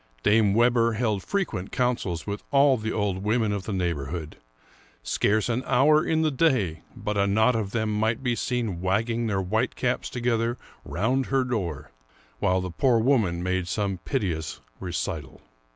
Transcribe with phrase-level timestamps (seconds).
[0.23, 4.37] Dame Webber held frequent councils with all the old women of the neighborhood;
[5.03, 9.27] scarce an hour in the day but a knot of them might be seen wagging
[9.27, 11.91] their white caps together round her door,
[12.39, 15.39] while the poor woman made some piteous recital.